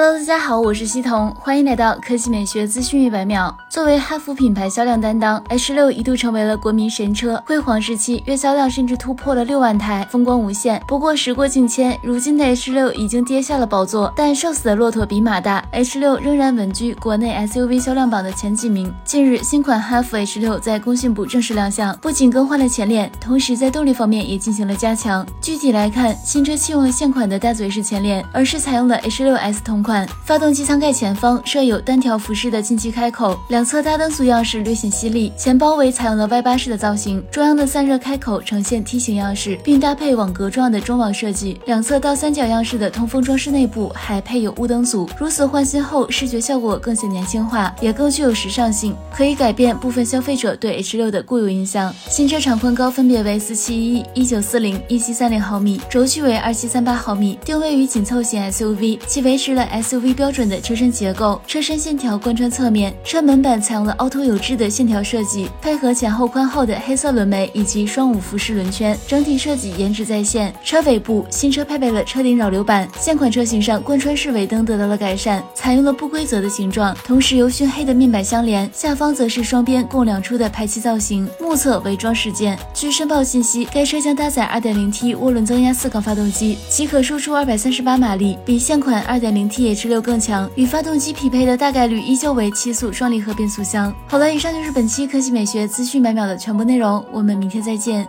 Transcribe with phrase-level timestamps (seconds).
[0.00, 3.52] Hello，大家好，我是西彤，欢迎来到科技美学资讯一百秒。
[3.68, 10.80] 作为哈弗品牌销量担当，H 六一度成为了国民神车，辉煌时期月销量甚至突破了六万台，风光无限。
[10.86, 18.94] 不过时过境迁，如今的 H 六已经跌下了宝座，但瘦死的骆驼比马大，H 六仍然稳居国内 SUV 销量榜的前几名。
[19.04, 25.26] 近日，新款哈弗 H 六在工信部正式亮相，不仅更换了前脸，同时在动力方面也进行了加强。
[25.40, 29.87] 具体来看，新车弃用了现款的大嘴式前脸，而是采用了 H 六 S 同款。
[29.88, 45.08] 款发动机舱盖前方设有单条辐式的进气开口，两侧大灯组样式略显犀利，前包围采用了 Y 八式的造型，中央的散热开口呈现梯形样式，并搭配网格状的中网设计，两侧倒三角样式的通风装饰内部还配有雾灯组。
[45.18, 51.94] 如此换新后，视觉效果更显年轻化，也更具有时尚性，可以改变部分消费者对 H 六的固有印象。
[52.10, 59.66] 新车长宽高分别为四七一、一九四零、一七三零毫米，轴距为二七三八毫米，定位于紧凑型 SUV，其维持了。
[59.82, 70.52] SUV 标准的车身结构，车身线条贯穿侧面，车门板采用了凹凸有致的线条设计，配合前后宽厚的黑色轮眉以及双五辐式轮圈，整体设计颜值在线。
[70.64, 82.58] 车尾部，新车配备了车顶扰流板，现款车型上贯穿式尾灯得到了改善，采用了不规则的形状，同时由熏黑的面板相连，下方则是双边共两出的排气造型，目测为装饰件。
[82.74, 89.57] 据申报信息，该车将搭载 2.0T 涡轮增压四缸发动机，即可输出238马力，比现款 2.0T。
[89.66, 93.92] H 六更强，与发动机匹配的大概率依旧为七速双离合变速箱。
[94.06, 98.08] 好了，以上就是本期科技美学资讯百秒的全部内容，我们明天再见。